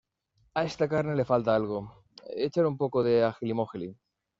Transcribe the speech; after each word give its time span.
A 0.55 0.63
esta 0.63 0.89
carne 0.89 1.15
le 1.15 1.23
falta 1.25 1.53
algo, 1.55 2.07
échale 2.35 2.67
un 2.67 2.75
poco 2.75 3.03
de 3.03 3.23
ajilimójili 3.23 3.95